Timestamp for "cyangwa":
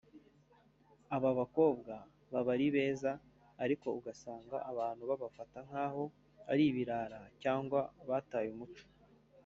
7.41-7.79